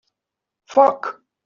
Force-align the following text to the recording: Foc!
Foc! 0.75 1.13